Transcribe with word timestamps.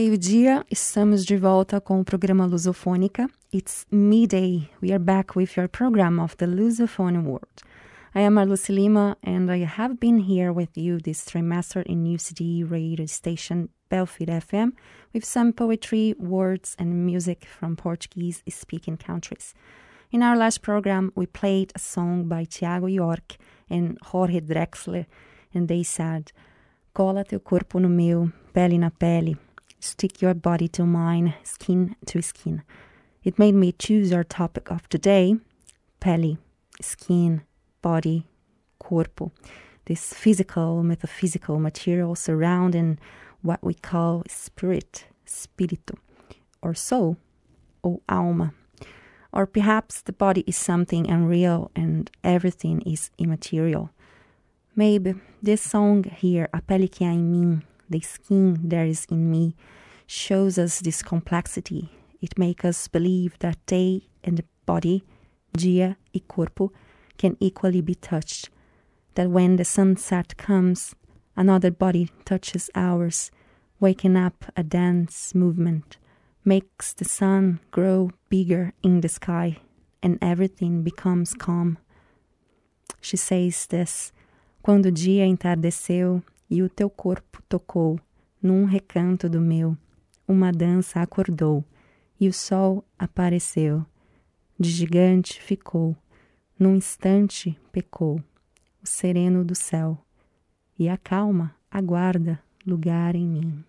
meio-dia, 0.00 0.64
estamos 0.70 1.26
de 1.26 1.36
volta 1.36 1.78
com 1.78 2.00
o 2.00 2.04
programa 2.04 2.46
Lusofônica. 2.46 3.28
It's 3.52 3.86
midday. 3.92 4.66
We 4.82 4.92
are 4.92 4.98
back 4.98 5.36
with 5.36 5.58
your 5.58 5.68
program 5.68 6.18
of 6.18 6.36
the 6.38 6.46
Lusophone 6.46 7.22
world. 7.22 7.62
I 8.14 8.20
am 8.20 8.36
Marluce 8.36 8.70
Lima, 8.70 9.18
and 9.22 9.50
I 9.50 9.66
have 9.66 10.00
been 10.00 10.16
here 10.16 10.54
with 10.54 10.70
you 10.74 11.00
this 11.00 11.26
trimester 11.26 11.82
in 11.84 12.04
UCD 12.04 12.64
radio 12.64 13.04
station 13.04 13.68
Belfield 13.90 14.30
FM 14.30 14.72
with 15.12 15.26
some 15.26 15.52
poetry, 15.52 16.14
words, 16.18 16.74
and 16.78 17.04
music 17.04 17.44
from 17.44 17.76
Portuguese 17.76 18.42
speaking 18.48 18.96
countries. 18.96 19.52
In 20.10 20.22
our 20.22 20.34
last 20.34 20.62
program, 20.62 21.12
we 21.14 21.26
played 21.26 21.72
a 21.74 21.78
song 21.78 22.26
by 22.26 22.44
Tiago 22.44 22.86
York 22.86 23.36
and 23.68 23.98
Jorge 24.00 24.40
Drexler, 24.40 25.04
and 25.52 25.68
they 25.68 25.82
said, 25.82 26.32
Cola 26.94 27.22
teu 27.22 27.38
corpo 27.38 27.78
no 27.78 27.88
meu, 27.88 28.32
pele 28.54 28.78
na 28.78 28.88
pele. 28.88 29.36
Stick 29.80 30.20
your 30.20 30.34
body 30.34 30.68
to 30.68 30.84
mine, 30.84 31.34
skin 31.42 31.96
to 32.04 32.20
skin. 32.20 32.62
It 33.24 33.38
made 33.38 33.54
me 33.54 33.72
choose 33.72 34.12
our 34.12 34.24
topic 34.24 34.70
of 34.70 34.86
today 34.90 35.36
pele, 36.00 36.36
skin, 36.82 37.42
body, 37.80 38.26
corpo. 38.78 39.32
This 39.86 40.12
physical, 40.12 40.82
metaphysical 40.82 41.58
material 41.58 42.14
surrounding 42.14 42.98
what 43.42 43.62
we 43.62 43.72
call 43.72 44.22
spirit, 44.28 45.06
spirito, 45.24 45.94
or 46.60 46.74
soul, 46.74 47.16
or 47.82 48.00
alma. 48.08 48.52
Or 49.32 49.46
perhaps 49.46 50.02
the 50.02 50.12
body 50.12 50.44
is 50.46 50.56
something 50.56 51.10
unreal 51.10 51.70
and 51.74 52.10
everything 52.22 52.82
is 52.82 53.10
immaterial. 53.16 53.90
Maybe 54.76 55.14
this 55.42 55.62
song 55.62 56.04
here, 56.04 56.48
A 56.52 56.60
Pele 56.60 56.88
Que 56.88 57.06
Há 57.06 57.12
em 57.12 57.30
Mim, 57.32 57.62
the 57.90 58.00
skin 58.00 58.58
there 58.62 58.86
is 58.86 59.04
in 59.10 59.30
me, 59.30 59.54
shows 60.06 60.58
us 60.58 60.80
this 60.80 61.02
complexity. 61.02 61.90
It 62.22 62.38
makes 62.38 62.64
us 62.64 62.88
believe 62.88 63.38
that 63.40 63.58
day 63.66 64.08
and 64.24 64.42
body, 64.64 65.04
dia 65.52 65.96
e 66.12 66.20
corpo, 66.20 66.72
can 67.18 67.36
equally 67.40 67.80
be 67.80 67.94
touched. 67.94 68.48
That 69.14 69.30
when 69.30 69.56
the 69.56 69.64
sunset 69.64 70.36
comes, 70.36 70.94
another 71.36 71.70
body 71.70 72.10
touches 72.24 72.70
ours, 72.74 73.30
waking 73.80 74.16
up 74.16 74.44
a 74.56 74.62
dance 74.62 75.34
movement, 75.34 75.96
makes 76.44 76.92
the 76.92 77.04
sun 77.04 77.60
grow 77.70 78.10
bigger 78.28 78.72
in 78.82 79.00
the 79.00 79.08
sky, 79.08 79.58
and 80.02 80.18
everything 80.22 80.82
becomes 80.82 81.34
calm. 81.34 81.78
She 83.00 83.16
says 83.16 83.66
this 83.66 84.12
Quando 84.62 84.88
o 84.88 84.90
dia 84.92 85.24
entardeceu 85.24 86.22
e 86.50 86.62
o 86.62 86.68
teu 86.68 86.90
corpo 86.90 87.40
tocou 87.48 87.98
num 88.42 88.64
recanto 88.64 89.28
do 89.28 89.40
meu, 89.40 89.76
uma 90.26 90.50
dança 90.50 91.00
acordou 91.00 91.64
e 92.18 92.28
o 92.28 92.32
sol 92.32 92.84
apareceu. 92.98 93.84
De 94.58 94.68
gigante 94.68 95.40
ficou, 95.40 95.96
num 96.58 96.76
instante 96.76 97.58
pecou 97.70 98.22
o 98.82 98.86
sereno 98.86 99.44
do 99.44 99.54
céu, 99.54 99.98
e 100.78 100.88
a 100.88 100.96
calma 100.96 101.54
aguarda 101.70 102.40
lugar 102.66 103.14
em 103.14 103.26
mim. 103.26 103.64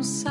descansar. 0.00 0.29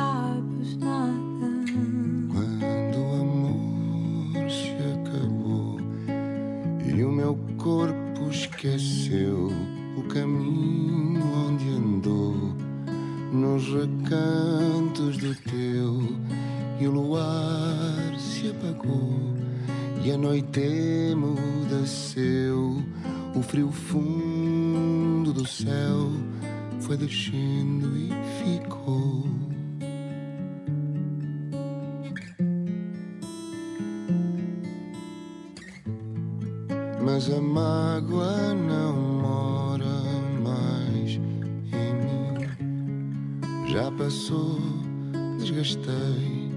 já 43.70 43.92
passou, 43.92 44.58
desgastei 45.38 46.52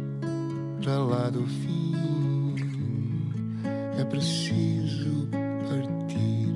para 0.81 0.99
lá 0.99 1.29
do 1.29 1.47
fim. 1.47 2.55
É 3.99 4.05
preciso 4.05 5.29
partir, 5.69 6.49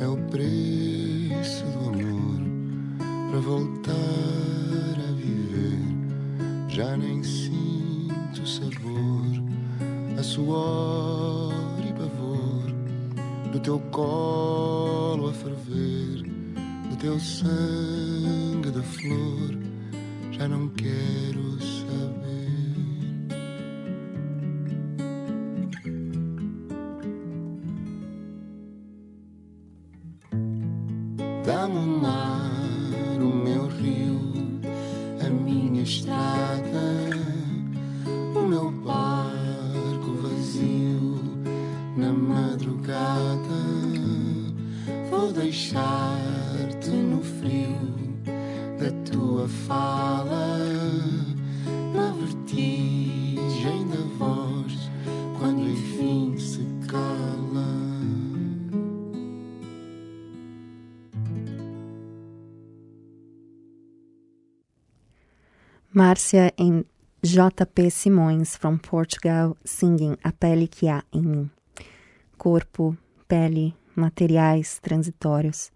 é 0.00 0.06
o 0.06 0.16
preço 0.30 1.64
do 1.64 1.88
amor 1.88 3.30
para 3.30 3.40
voltar 3.40 3.92
a 5.08 5.12
viver. 5.12 5.80
Já 6.68 6.96
nem 6.96 7.22
sinto 7.24 8.46
sabor 8.46 9.42
a 10.16 10.22
suor 10.22 11.52
e 11.80 11.92
pavor 11.92 13.50
do 13.50 13.58
teu 13.58 13.80
colo 13.90 15.30
a 15.30 15.32
ferver 15.32 16.13
teu 17.04 17.20
sangue 17.20 18.70
de 18.70 18.80
flor, 18.80 19.58
já 20.32 20.48
não 20.48 20.68
quero 20.68 21.60
saber. 21.60 22.48
Dá-me 31.44 31.76
o 31.76 31.86
mar, 31.86 33.20
o 33.20 33.36
meu 33.36 33.66
rio, 33.66 34.18
a 35.20 35.28
minha 35.28 35.82
estrada, 35.82 37.10
o 38.34 38.48
meu 38.48 38.70
barco 38.70 40.10
vazio 40.22 41.20
na 41.98 42.10
madrugada. 42.14 43.62
Vou 45.10 45.30
deixar 45.32 46.43
frio 47.44 47.76
da 48.78 48.90
tua 49.10 49.46
fala, 49.46 50.58
na 51.94 52.10
vertigem 52.12 53.86
da 53.88 54.00
voz, 54.16 54.90
quando 55.38 55.68
enfim 55.68 56.36
se 56.38 56.66
cala. 56.88 57.66
Márcia 65.92 66.52
em 66.58 66.84
J.P. 67.22 67.90
Simões, 67.90 68.56
from 68.56 68.78
Portugal, 68.78 69.56
singing 69.64 70.16
A 70.24 70.32
Pele 70.32 70.66
que 70.66 70.88
Há 70.88 71.04
em 71.12 71.22
Mim. 71.22 71.50
Corpo, 72.36 72.96
pele, 73.28 73.74
materiais 73.94 74.78
transitórios. 74.80 75.73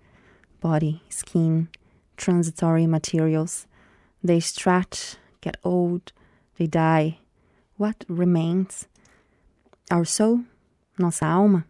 Body, 0.60 1.02
skin, 1.08 1.68
transitory 2.16 2.86
materials. 2.86 3.66
They 4.22 4.40
stretch, 4.40 5.16
get 5.40 5.56
old, 5.64 6.12
they 6.56 6.66
die. 6.66 7.18
What 7.76 8.04
remains? 8.08 8.88
Our 9.90 10.04
soul, 10.04 10.40
nossa 10.98 11.26
alma. 11.26 11.64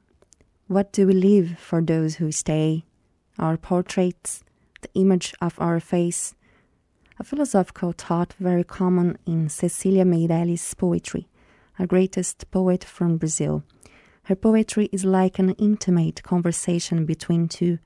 What 0.67 0.93
do 0.93 1.06
we 1.06 1.12
leave 1.12 1.58
for 1.58 1.82
those 1.82 2.17
who 2.17 2.32
stay? 2.32 2.85
Our 3.38 3.56
portraits, 3.56 4.43
the 4.81 4.91
image 4.94 5.34
of 5.41 5.61
our 5.61 5.81
face 5.81 6.34
a 7.20 7.25
philosophical 7.25 7.93
thought 7.93 8.34
very 8.38 8.62
common 8.62 9.19
in 9.26 9.49
Cecilia 9.49 10.05
Meirelles' 10.05 10.76
poetry, 10.76 11.26
a 11.76 11.87
greatest 11.87 12.49
poet 12.52 12.84
from 12.84 13.17
Brazil. 13.17 13.64
Her 14.25 14.37
poetry 14.37 14.88
is 14.93 15.05
like 15.05 15.38
an 15.38 15.50
intimate 15.52 16.23
conversation 16.23 17.05
between 17.06 17.49
two. 17.49 17.79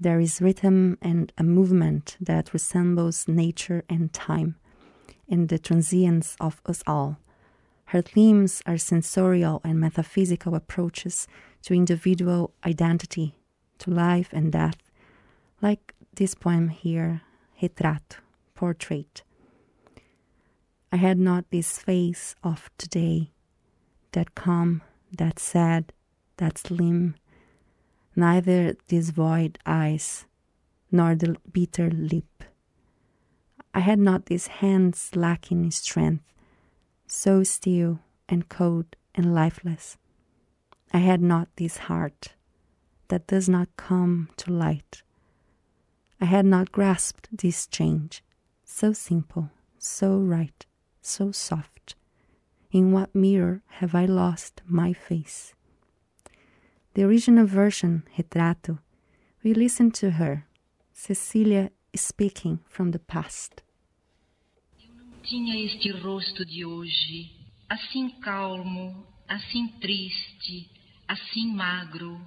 There 0.00 0.20
is 0.20 0.40
rhythm 0.40 0.96
and 1.02 1.32
a 1.36 1.42
movement 1.42 2.16
that 2.20 2.52
resembles 2.52 3.26
nature 3.26 3.82
and 3.88 4.12
time, 4.12 4.54
and 5.28 5.48
the 5.48 5.58
transience 5.58 6.36
of 6.40 6.62
us 6.66 6.84
all. 6.86 7.18
Her 7.86 8.02
themes 8.02 8.62
are 8.64 8.78
sensorial 8.78 9.60
and 9.64 9.80
metaphysical 9.80 10.54
approaches 10.54 11.26
to 11.62 11.74
individual 11.74 12.52
identity, 12.64 13.34
to 13.78 13.90
life 13.90 14.28
and 14.32 14.52
death, 14.52 14.76
like 15.60 15.94
this 16.14 16.34
poem 16.34 16.68
here, 16.68 17.22
Retrato 17.60 18.18
portrait. 18.54 19.22
I 20.92 20.96
had 20.96 21.18
not 21.18 21.50
this 21.50 21.78
face 21.78 22.36
of 22.44 22.70
today, 22.78 23.32
that 24.12 24.34
calm, 24.34 24.82
that 25.16 25.38
sad, 25.38 25.92
that 26.36 26.58
slim, 26.58 27.16
neither 28.18 28.74
these 28.88 29.10
void 29.10 29.58
eyes, 29.64 30.26
nor 30.90 31.14
the 31.14 31.36
bitter 31.52 31.88
lip. 31.88 32.44
I 33.72 33.80
had 33.80 34.00
not 34.00 34.26
these 34.26 34.48
hands 34.48 35.10
lacking 35.14 35.64
in 35.64 35.70
strength, 35.70 36.24
so 37.06 37.44
still 37.44 38.00
and 38.28 38.48
cold 38.48 38.96
and 39.14 39.34
lifeless. 39.34 39.96
I 40.92 40.98
had 40.98 41.22
not 41.22 41.48
this 41.56 41.76
heart 41.88 42.34
that 43.06 43.28
does 43.28 43.48
not 43.48 43.68
come 43.76 44.30
to 44.38 44.52
light. 44.52 45.02
I 46.20 46.24
had 46.24 46.44
not 46.44 46.72
grasped 46.72 47.28
this 47.30 47.66
change 47.68 48.24
so 48.64 48.92
simple, 48.92 49.50
so 49.78 50.18
right, 50.18 50.66
so 51.00 51.30
soft. 51.30 51.94
In 52.72 52.90
what 52.90 53.14
mirror 53.14 53.62
have 53.78 53.94
I 53.94 54.06
lost 54.06 54.60
my 54.66 54.92
face? 54.92 55.54
The 56.94 57.04
original 57.04 57.46
version, 57.46 58.02
Retrato, 58.16 58.78
we 59.44 59.54
listen 59.54 59.90
to 59.92 60.10
her, 60.12 60.46
Cecília 60.92 61.70
speaking 61.94 62.60
from 62.68 62.90
the 62.90 62.98
past. 62.98 63.62
Eu 64.82 64.94
não 64.94 65.20
tinha 65.22 65.64
este 65.64 65.90
rosto 65.90 66.44
de 66.44 66.64
hoje, 66.64 67.30
assim 67.68 68.10
calmo, 68.20 69.06
assim 69.28 69.68
triste, 69.80 70.70
assim 71.06 71.52
magro, 71.52 72.20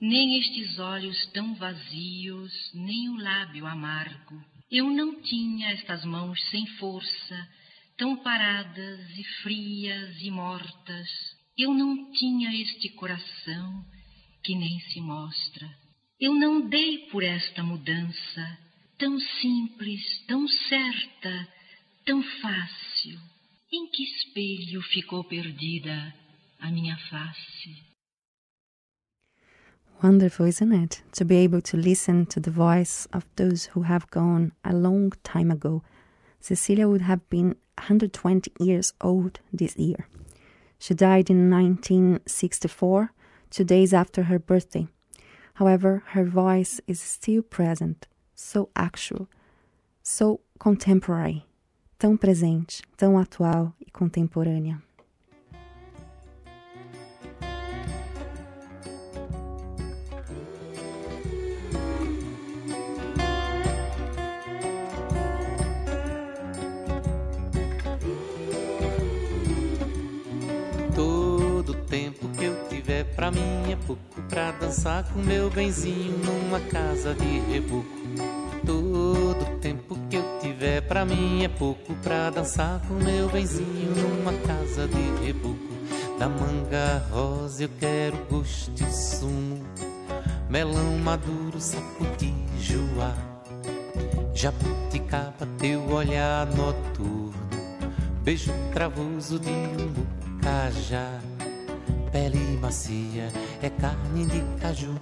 nem 0.00 0.38
estes 0.38 0.78
olhos 0.78 1.26
tão 1.32 1.54
vazios, 1.54 2.52
nem 2.74 3.08
o 3.10 3.16
lábio 3.16 3.66
amargo. 3.66 4.42
Eu 4.70 4.90
não 4.90 5.20
tinha 5.22 5.70
estas 5.70 6.04
mãos 6.04 6.42
sem 6.50 6.66
força, 6.78 7.48
tão 7.96 8.16
paradas 8.16 9.00
e 9.16 9.24
frias 9.42 10.20
e 10.20 10.30
mortas. 10.30 11.08
Eu 11.56 11.72
não 11.72 12.10
tinha 12.12 12.54
este 12.60 12.90
coração 12.90 13.84
que 14.46 14.54
nem 14.54 14.78
se 14.92 15.00
mostra. 15.00 15.68
Eu 16.20 16.32
não 16.32 16.68
dei 16.68 16.98
por 17.10 17.24
esta 17.24 17.64
mudança, 17.64 18.58
tão 18.96 19.18
simples, 19.18 20.24
tão 20.28 20.46
certa, 20.46 21.48
tão 22.04 22.22
fácil. 22.22 23.18
Em 23.72 23.90
que 23.90 24.04
espelho 24.04 24.80
ficou 24.82 25.24
perdida 25.24 26.14
a 26.60 26.70
minha 26.70 26.96
face? 27.10 27.84
Wonderful, 30.00 30.46
isn't 30.46 30.72
it? 30.72 31.02
To 31.18 31.24
be 31.24 31.42
able 31.42 31.60
to 31.62 31.76
listen 31.76 32.24
to 32.26 32.40
the 32.40 32.50
voice 32.50 33.08
of 33.12 33.26
those 33.34 33.70
who 33.74 33.82
have 33.82 34.06
gone 34.12 34.52
a 34.62 34.72
long 34.72 35.10
time 35.24 35.50
ago. 35.50 35.82
Cecilia 36.38 36.86
would 36.86 37.02
have 37.02 37.22
been 37.28 37.56
120 37.76 38.52
years 38.60 38.94
old 39.00 39.40
this 39.52 39.76
year. 39.76 40.06
She 40.78 40.94
died 40.94 41.30
in 41.30 41.50
1964, 41.50 43.10
two 43.50 43.64
days 43.64 43.92
after 43.92 44.24
her 44.24 44.38
birthday. 44.38 44.86
However, 45.54 46.02
her 46.08 46.24
voice 46.24 46.80
is 46.86 47.00
still 47.00 47.42
present, 47.42 48.06
so 48.34 48.68
actual, 48.76 49.28
so 50.02 50.40
contemporary, 50.58 51.46
tão 51.98 52.16
presente, 52.16 52.82
tão 52.96 53.18
atual 53.18 53.72
e 53.80 53.90
contemporânea. 53.90 54.82
Pra 73.26 73.30
mim 73.32 73.72
é 73.72 73.76
pouco 73.86 74.22
pra 74.28 74.52
dançar 74.52 75.02
com 75.02 75.18
meu 75.18 75.50
benzinho 75.50 76.16
numa 76.18 76.60
casa 76.60 77.12
de 77.12 77.40
reboco. 77.50 77.88
Todo 78.64 79.58
tempo 79.58 79.98
que 80.08 80.16
eu 80.16 80.38
tiver 80.40 80.82
pra 80.82 81.04
mim 81.04 81.42
é 81.42 81.48
pouco 81.48 81.92
pra 82.04 82.30
dançar 82.30 82.80
com 82.86 82.94
meu 82.94 83.28
benzinho 83.28 83.90
numa 83.96 84.32
casa 84.46 84.86
de 84.86 85.24
reboco. 85.24 85.58
Da 86.20 86.28
manga 86.28 87.04
rosa 87.10 87.64
eu 87.64 87.68
quero 87.80 88.16
gosto 88.30 88.80
e 88.80 88.92
sumo, 88.92 89.60
melão 90.48 90.96
maduro, 90.98 91.60
sapo 91.60 92.06
de 92.16 92.32
joá, 92.60 93.12
jabuticaba, 94.34 95.48
teu 95.58 95.84
olhar 95.90 96.46
noturno, 96.46 97.34
beijo 98.22 98.52
travoso 98.72 99.38
de 99.40 99.50
um 99.50 99.88
bocajá 99.88 101.20
pele 102.16 102.58
macia, 102.62 103.30
é 103.60 103.68
carne 103.68 104.24
de 104.24 104.42
caju, 104.58 104.98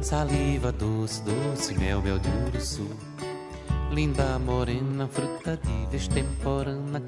saliva 0.00 0.72
doce, 0.72 1.22
doce, 1.22 1.74
mel, 1.74 2.00
mel 2.00 2.18
de 2.18 2.30
urso. 2.56 2.88
Linda 3.90 4.38
morena, 4.38 5.06
fruta 5.06 5.58
de 5.58 5.86
vez 5.90 6.08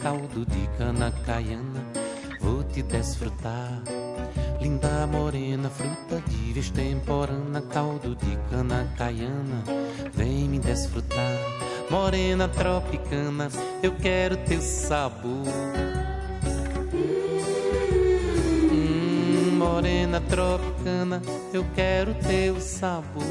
caldo 0.03 0.45
de 0.45 0.69
cana 0.77 1.11
caiana, 1.25 1.83
vou 2.43 2.63
te 2.63 2.83
desfrutar. 2.83 3.83
Linda 4.61 5.07
morena, 5.07 5.71
fruta 5.71 6.23
de 6.29 6.53
vez 6.53 6.71
caldo 7.73 8.15
de 8.17 8.37
cana 8.51 8.87
caiana, 8.99 9.65
vem 10.13 10.47
me 10.47 10.59
desfrutar. 10.59 11.39
Morena 11.89 12.49
tropicana, 12.49 13.49
eu 13.83 13.95
quero 13.95 14.37
teu 14.37 14.61
sabor. 14.61 15.96
Morena 19.77 20.23
tropicana, 20.23 21.21
eu 21.53 21.63
quero 21.75 22.15
teu 22.15 22.59
sabor. 22.59 23.23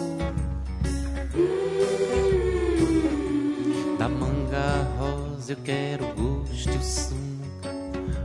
Da 3.97 4.07
manga 4.07 4.87
rosa 4.99 5.53
eu 5.53 5.57
quero 5.63 6.05
gosto 6.13 6.69
e 6.69 6.77
o 6.77 6.83
sumo, 6.83 7.41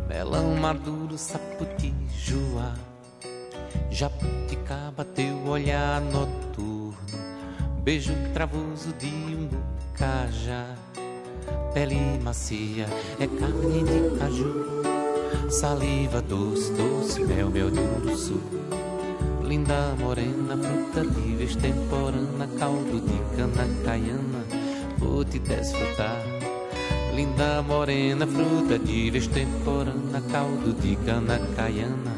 melão 0.07 0.55
maduro, 0.57 1.17
saputi, 1.17 1.95
joá. 2.15 2.75
Jabuticaba, 3.91 5.03
teu 5.03 5.43
olhar 5.47 6.03
noturno, 6.03 6.95
beijo 7.83 8.13
travoso 8.35 8.93
de 8.99 9.07
um 9.07 9.49
bocajá. 9.49 10.75
pele 11.73 12.21
macia, 12.23 12.87
é 13.19 13.27
carne 13.27 13.83
de 13.83 14.19
caju. 14.19 15.00
Saliva 15.49 16.21
doce, 16.21 16.73
doce, 16.73 17.25
mel, 17.25 17.51
mel 17.51 17.71
de 17.71 17.81
urso. 17.81 18.41
Linda 19.43 19.97
morena, 19.99 20.57
fruta 20.57 21.05
de 21.05 21.43
extemporânea, 21.43 22.49
caldo 22.59 23.01
de 23.01 23.37
cana 23.37 23.67
caiana, 23.85 24.45
vou 24.97 25.25
te 25.25 25.39
desfrutar. 25.41 26.23
Linda 27.15 27.61
morena, 27.63 28.27
fruta 28.27 28.79
de 28.79 29.09
extemporânea, 29.09 30.21
caldo 30.31 30.73
de 30.73 30.95
cana 31.05 31.41
caiana, 31.57 32.15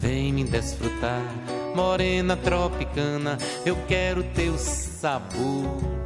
vem 0.00 0.32
me 0.32 0.44
desfrutar. 0.44 1.22
Morena 1.74 2.36
tropicana, 2.36 3.36
eu 3.66 3.76
quero 3.86 4.24
teu 4.34 4.56
sabor. 4.56 5.99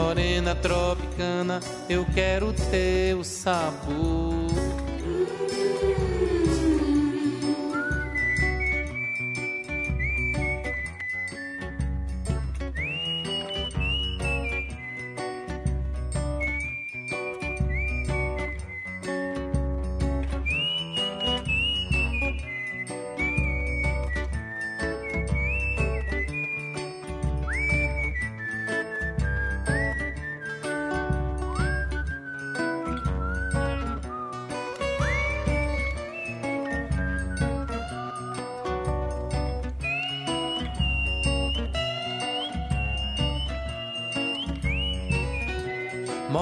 Morena 0.00 0.54
tropicana, 0.54 1.60
eu 1.88 2.06
quero 2.14 2.54
teu 2.54 3.22
sabor. 3.22 4.49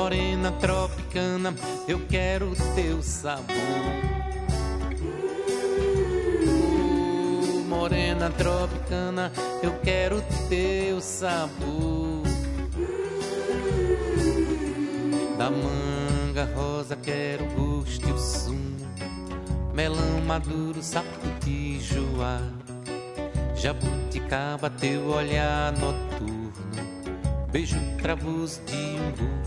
Morena 0.08 0.50
tropicana, 0.52 1.54
eu 1.86 2.00
quero 2.08 2.54
teu 2.74 3.02
sabor. 3.02 3.44
Morena 7.68 8.30
tropicana, 8.30 9.30
eu 9.62 9.78
quero 9.80 10.24
teu 10.48 10.98
sabor. 11.02 12.22
Da 15.36 15.50
manga 15.50 16.48
rosa 16.54 16.96
quero 16.96 17.44
gosto 17.44 18.08
e 18.08 18.12
o 18.12 18.18
sumo. 18.18 18.88
Melão 19.74 20.22
maduro, 20.26 20.80
de 21.44 21.80
joá. 21.80 22.40
Jabuticaba, 23.54 24.70
teu 24.70 25.06
olhar 25.08 25.70
noturno. 25.72 26.48
Beijo 27.52 27.78
cravoso 27.98 28.62
de 28.64 28.74
umbu 28.74 29.37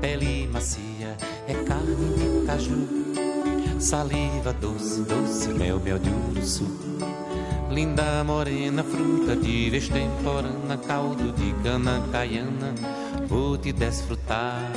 pele 0.00 0.48
macia, 0.52 1.16
é 1.48 1.54
carne 1.64 1.94
de 2.16 2.46
caju, 2.46 2.88
saliva 3.80 4.52
doce, 4.52 5.00
doce, 5.02 5.48
mel, 5.48 5.80
mel 5.80 5.98
de 5.98 6.10
urso. 6.38 6.64
Linda 7.70 8.22
morena, 8.24 8.82
fruta 8.82 9.34
de 9.36 9.74
extemporânea, 9.74 10.76
caldo 10.86 11.32
de 11.32 11.52
cana 11.62 12.02
caiana, 12.12 12.74
vou 13.26 13.56
te 13.58 13.72
desfrutar. 13.72 14.70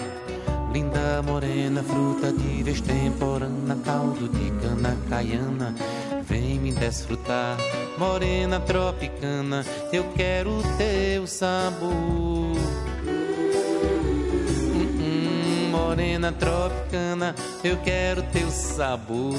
Linda 0.73 1.21
morena, 1.23 1.83
fruta 1.83 2.31
de 2.31 2.69
extemporânea, 2.69 3.75
caldo 3.83 4.27
de 4.29 4.51
cana 4.61 4.97
caiana, 5.09 5.75
vem 6.23 6.59
me 6.59 6.71
desfrutar. 6.71 7.57
Morena 7.97 8.59
tropicana, 8.59 9.65
eu 9.91 10.03
quero 10.15 10.61
teu 10.77 11.27
sabor. 11.27 12.78
Morena 15.99 16.31
tropicana, 16.31 17.35
eu 17.61 17.75
quero 17.81 18.23
teu 18.31 18.49
sabor. 18.49 19.35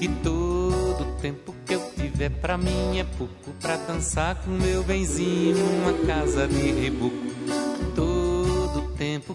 E 0.00 0.08
todo 0.22 1.04
tempo 1.20 1.54
que 1.66 1.74
eu 1.74 1.90
tiver 1.90 2.30
pra 2.30 2.56
mim 2.56 2.98
é 2.98 3.04
pouco 3.18 3.50
pra 3.60 3.76
dançar 3.76 4.36
com 4.36 4.50
meu 4.52 4.82
benzinho 4.82 5.54
numa 5.54 6.06
casa 6.06 6.48
de 6.48 6.72
reboco. 6.72 7.25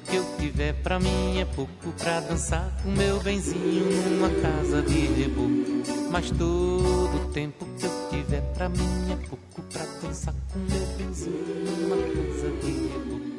Que 0.10 0.15
eu 0.15 0.38
tiver 0.38 0.74
pra 0.81 1.00
mim 1.00 1.39
é 1.39 1.46
pouco 1.46 1.91
pra 1.98 2.20
dançar 2.22 2.72
com 2.84 2.89
meu 2.89 3.20
benzinho 3.22 3.86
numa 4.10 4.29
casa 4.41 4.81
de 4.81 5.00
reboco. 5.00 6.10
Mas 6.12 6.29
todo 6.31 7.31
tempo 7.34 7.65
que 7.77 7.86
eu 7.86 8.10
tiver 8.10 8.41
pra 8.53 8.70
mim 8.70 9.12
é 9.12 9.27
pouco 9.27 9.62
pra 9.72 9.86
dançar 10.01 10.34
com 10.51 10.60
meu 10.60 10.86
benzinho 10.98 11.65
numa 11.79 11.98
casa 11.98 12.50
de 12.62 12.72
reboco 12.72 13.31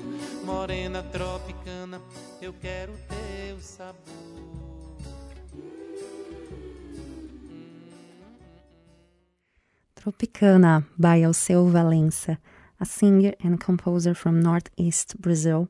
morena 0.52 1.02
tropicana, 1.02 2.00
eu 2.40 2.52
quero 2.52 2.92
teu 3.08 3.58
sabor. 3.58 3.96
Tropicana 9.94 10.86
by 10.98 11.24
Alceu 11.24 11.66
Valença, 11.68 12.38
a 12.78 12.84
singer 12.84 13.34
and 13.42 13.58
composer 13.58 14.14
from 14.14 14.40
northeast 14.40 15.16
Brazil, 15.18 15.68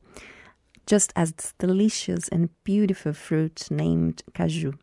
just 0.85 1.13
as 1.15 1.31
this 1.33 1.53
delicious 1.57 2.27
and 2.27 2.49
beautiful 2.63 3.13
fruit 3.13 3.67
named 3.71 4.23
caju. 4.33 4.73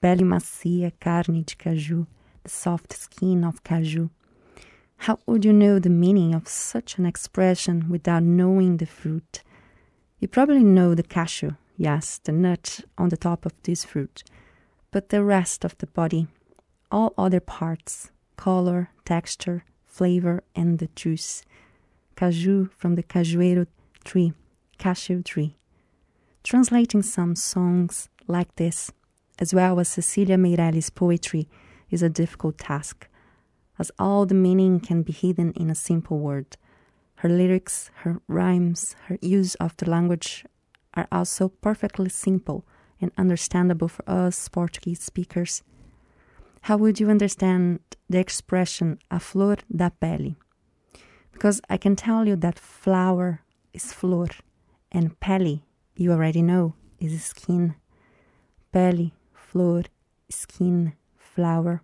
Pele 0.00 0.24
macia, 0.24 0.92
carne 1.00 1.42
de 1.42 1.54
caju, 1.54 2.06
the 2.42 2.50
soft 2.50 2.92
skin 2.92 3.44
of 3.44 3.62
caju. 3.62 4.10
How 4.96 5.18
would 5.26 5.44
you 5.44 5.52
know 5.52 5.78
the 5.78 5.90
meaning 5.90 6.34
of 6.34 6.48
such 6.48 6.98
an 6.98 7.06
expression 7.06 7.88
without 7.88 8.22
knowing 8.22 8.76
the 8.76 8.86
fruit? 8.86 9.42
You 10.20 10.28
probably 10.28 10.62
know 10.62 10.94
the 10.94 11.02
cashew, 11.02 11.52
yes, 11.76 12.20
the 12.22 12.32
nut 12.32 12.80
on 12.96 13.08
the 13.08 13.16
top 13.16 13.44
of 13.44 13.52
this 13.62 13.84
fruit, 13.84 14.22
but 14.92 15.08
the 15.08 15.24
rest 15.24 15.64
of 15.64 15.76
the 15.78 15.88
body, 15.88 16.28
all 16.90 17.14
other 17.18 17.40
parts, 17.40 18.12
color, 18.36 18.90
texture, 19.04 19.64
flavor, 19.84 20.42
and 20.54 20.78
the 20.78 20.88
juice. 20.94 21.42
Caju 22.16 22.70
from 22.76 22.94
the 22.94 23.02
cajueiro 23.02 23.66
tree, 24.04 24.32
cashew 24.78 25.22
tree. 25.22 25.56
Translating 26.42 27.02
some 27.02 27.36
songs 27.36 28.08
like 28.26 28.54
this, 28.56 28.92
as 29.38 29.54
well 29.54 29.78
as 29.78 29.88
Cecilia 29.88 30.36
Meirelles' 30.36 30.94
poetry, 30.94 31.48
is 31.90 32.02
a 32.02 32.08
difficult 32.08 32.58
task 32.58 33.08
as 33.78 33.90
all 33.98 34.26
the 34.26 34.34
meaning 34.34 34.80
can 34.80 35.02
be 35.02 35.12
hidden 35.12 35.52
in 35.52 35.70
a 35.70 35.74
simple 35.74 36.18
word. 36.18 36.56
Her 37.16 37.28
lyrics, 37.28 37.90
her 38.02 38.20
rhymes, 38.28 38.94
her 39.06 39.18
use 39.20 39.54
of 39.56 39.76
the 39.76 39.88
language 39.88 40.44
are 40.94 41.08
also 41.10 41.48
perfectly 41.48 42.08
simple 42.08 42.64
and 43.00 43.10
understandable 43.16 43.88
for 43.88 44.08
us 44.08 44.48
Portuguese 44.48 45.02
speakers. 45.02 45.62
How 46.62 46.76
would 46.76 47.00
you 47.00 47.10
understand 47.10 47.80
the 48.08 48.18
expression 48.18 48.98
a 49.10 49.18
flor 49.18 49.56
da 49.74 49.90
pele? 49.90 50.34
Because 51.32 51.60
I 51.68 51.76
can 51.76 51.96
tell 51.96 52.28
you 52.28 52.36
that 52.36 52.58
flower 52.58 53.40
is 53.72 53.92
flor 53.92 54.28
and 54.92 55.18
pele, 55.18 55.62
you 55.96 56.12
already 56.12 56.42
know, 56.42 56.74
is 57.00 57.24
skin. 57.24 57.74
Pele, 58.70 59.10
flor, 59.32 59.82
skin, 60.28 60.92
flower. 61.16 61.82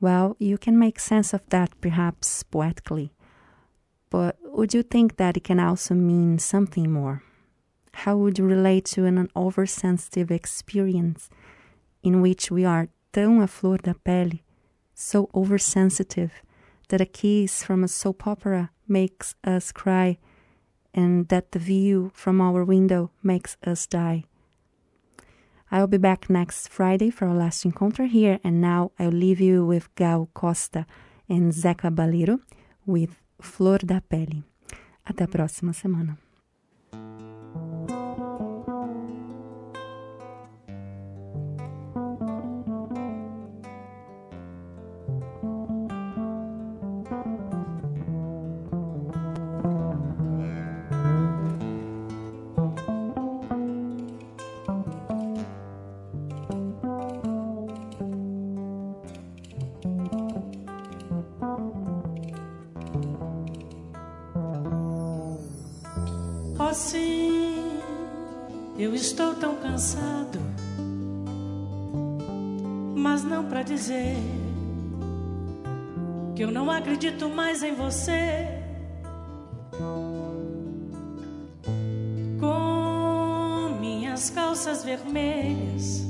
Well, 0.00 0.36
you 0.38 0.58
can 0.58 0.78
make 0.78 0.98
sense 0.98 1.32
of 1.32 1.42
that 1.50 1.80
perhaps 1.80 2.42
poetically, 2.42 3.12
but 4.10 4.36
would 4.42 4.74
you 4.74 4.82
think 4.82 5.16
that 5.16 5.36
it 5.36 5.44
can 5.44 5.60
also 5.60 5.94
mean 5.94 6.38
something 6.38 6.90
more? 6.90 7.22
How 7.92 8.16
would 8.16 8.38
you 8.38 8.44
relate 8.46 8.84
to 8.86 9.04
an 9.06 9.28
oversensitive 9.36 10.30
experience 10.30 11.28
in 12.02 12.20
which 12.22 12.50
we 12.50 12.64
are 12.64 12.88
tão 13.12 13.42
a 13.42 13.46
flor 13.46 13.78
da 13.78 13.92
pele, 14.04 14.42
so 14.94 15.28
oversensitive 15.34 16.32
that 16.88 17.00
a 17.00 17.06
kiss 17.06 17.62
from 17.62 17.84
a 17.84 17.88
soap 17.88 18.26
opera 18.26 18.70
makes 18.86 19.34
us 19.44 19.72
cry 19.72 20.18
and 20.98 21.28
that 21.28 21.52
the 21.52 21.60
view 21.60 22.10
from 22.12 22.40
our 22.40 22.64
window 22.64 23.10
makes 23.22 23.56
us 23.64 23.86
die? 23.86 24.24
I'll 25.70 25.86
be 25.86 25.98
back 25.98 26.28
next 26.28 26.68
Friday 26.68 27.10
for 27.10 27.28
our 27.28 27.36
last 27.36 27.64
encounter 27.64 28.06
here, 28.06 28.40
and 28.42 28.60
now 28.60 28.90
I'll 28.98 29.20
leave 29.24 29.40
you 29.40 29.64
with 29.64 29.94
Gal 29.94 30.28
Costa 30.34 30.86
and 31.28 31.52
Zeca 31.52 31.90
Baleiro 31.94 32.40
with 32.84 33.14
Flor 33.40 33.78
da 33.78 34.00
Pele. 34.00 34.42
Até 35.06 35.24
a 35.24 35.28
próxima 35.28 35.72
semana. 35.72 36.27
Estou 68.98 69.34
tão 69.34 69.54
cansado, 69.56 70.40
mas 72.96 73.22
não 73.22 73.44
para 73.44 73.62
dizer 73.62 74.16
que 76.34 76.42
eu 76.42 76.50
não 76.50 76.70
acredito 76.70 77.28
mais 77.28 77.62
em 77.62 77.74
você. 77.74 78.60
Com 82.40 83.78
minhas 83.80 84.30
calças 84.30 84.84
vermelhas, 84.84 86.04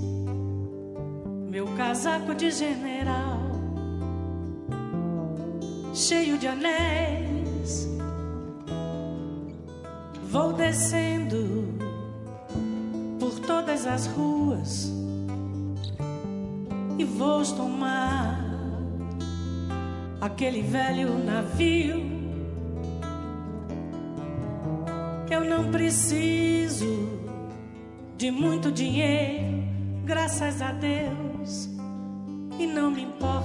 meu 1.50 1.66
casaco 1.76 2.34
de 2.34 2.50
general, 2.50 3.40
cheio 5.92 6.38
de 6.38 6.46
anéis, 6.46 7.86
vou 10.30 10.54
descendo 10.54 11.77
todas 13.68 13.86
as 13.86 14.06
ruas 14.06 14.90
e 16.98 17.04
vou 17.04 17.44
tomar 17.44 18.42
aquele 20.22 20.62
velho 20.62 21.22
navio. 21.22 22.02
Eu 25.30 25.44
não 25.44 25.70
preciso 25.70 27.20
de 28.16 28.30
muito 28.30 28.72
dinheiro, 28.72 29.62
graças 30.02 30.62
a 30.62 30.72
Deus, 30.72 31.68
e 32.58 32.66
não 32.66 32.90
me 32.90 33.02
importa, 33.02 33.37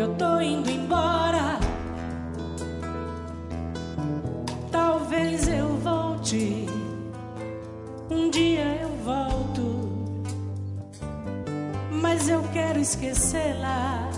que 0.00 0.04
eu 0.04 0.14
tô 0.14 0.40
indo 0.40 0.70
embora. 0.70 1.60
Talvez 4.72 5.46
eu 5.46 5.76
volte, 5.76 6.64
um 8.08 8.30
dia 8.30 8.80
eu 8.80 8.88
volto, 9.04 10.24
mas 12.00 12.30
eu 12.30 12.42
quero 12.50 12.78
esquecê-la. 12.80 14.10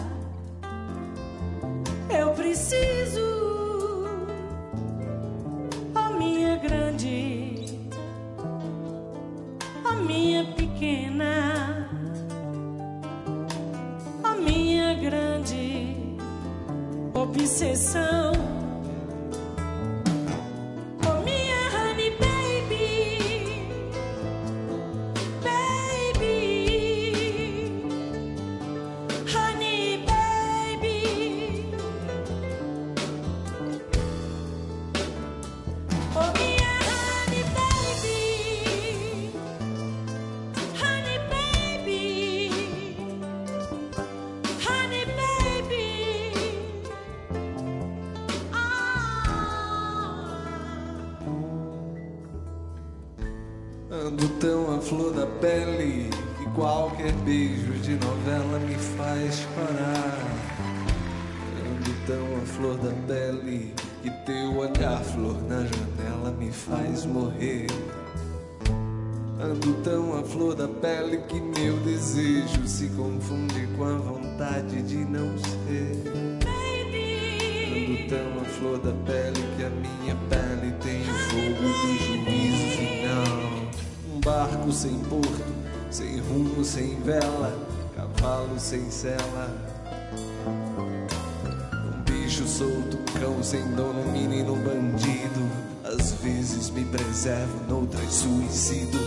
Eu 2.17 2.31
preciso, 2.31 3.32
flor 62.53 62.77
da 62.79 62.93
pele 63.07 63.75
que 64.03 64.11
teu 64.27 64.57
olhar, 64.59 65.03
flor 65.03 65.41
na 65.43 65.65
janela, 65.65 66.31
me 66.39 66.51
faz 66.53 67.05
morrer. 67.07 67.67
Ando 69.41 69.73
tão 69.83 70.19
à 70.19 70.23
flor 70.23 70.55
da 70.55 70.69
pele 70.69 71.19
que 71.29 71.41
meu 71.41 71.77
desejo 71.79 72.67
se 72.67 72.89
confunde 72.91 73.67
com 73.77 73.85
a 73.85 73.97
vontade 73.97 74.83
de 74.83 74.97
não 74.97 75.37
ser. 75.39 76.03
Ando 77.75 78.09
tão 78.09 78.43
à 78.43 78.45
flor 78.45 78.79
da 78.79 78.93
pele 79.05 79.43
que 79.57 79.65
a 79.65 79.71
minha 79.71 80.17
pele 80.29 80.73
tem 80.83 81.03
o 81.03 81.15
fogo 81.31 81.63
do 81.63 81.95
juízo 82.05 82.77
final. 82.77 84.15
Um 84.15 84.21
barco 84.21 84.71
sem 84.73 84.99
porto, 85.01 85.55
sem 85.91 86.21
rumo, 86.21 86.63
sem 86.65 87.01
vela, 87.01 87.57
cavalo 87.97 88.59
sem 88.59 88.91
sela. 88.91 89.82
Solto, 92.63 92.97
cão 93.19 93.43
sem 93.43 93.61
dono, 93.75 94.13
menino 94.13 94.55
bandido. 94.55 95.51
Às 95.83 96.13
vezes 96.13 96.71
me 96.71 96.85
preservo, 96.85 97.59
noutras 97.69 98.15
suicido. 98.15 98.99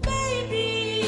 Baby, 0.00 0.98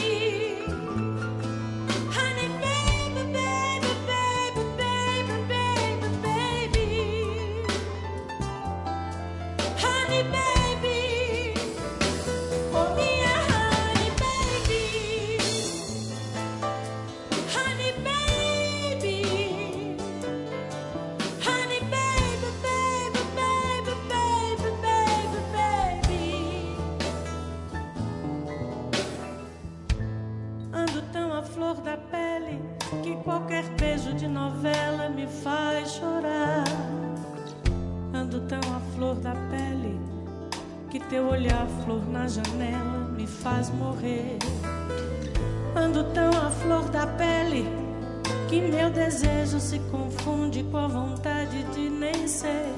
com 50.70 50.78
a 50.78 50.88
vontade 50.88 51.62
de 51.74 51.90
nem 51.90 52.28
ser. 52.28 52.72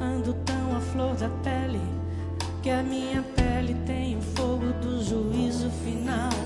Ando 0.00 0.34
tão 0.44 0.76
à 0.76 0.80
flor 0.80 1.14
da 1.14 1.28
pele 1.42 1.80
que 2.62 2.70
a 2.70 2.82
minha 2.82 3.22
pele 3.22 3.74
tem 3.86 4.16
o 4.16 4.20
fogo 4.20 4.72
do 4.82 5.02
juízo 5.02 5.70
final. 5.84 6.45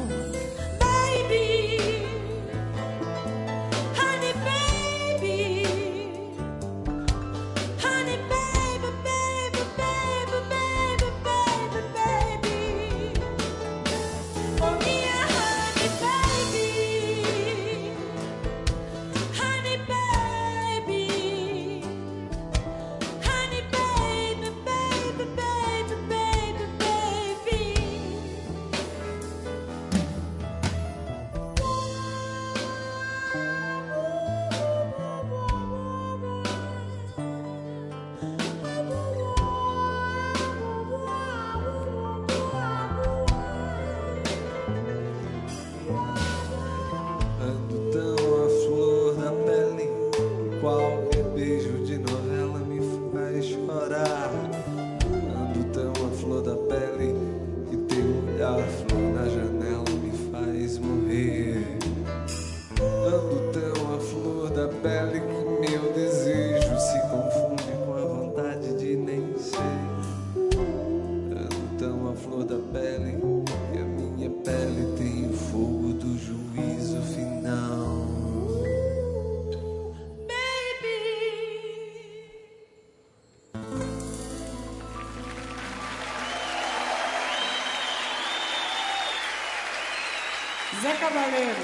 Cavaleiro. 91.01 91.57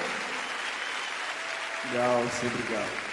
Legal, 1.92 2.24
sempre 2.40 2.62
legal. 2.62 3.05